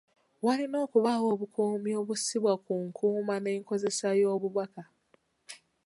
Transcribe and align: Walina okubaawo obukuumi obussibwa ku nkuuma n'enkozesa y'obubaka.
Walina 0.45 0.77
okubaawo 0.85 1.25
obukuumi 1.33 1.91
obussibwa 2.01 2.53
ku 2.65 2.73
nkuuma 2.85 3.35
n'enkozesa 3.39 4.07
y'obubaka. 4.19 4.83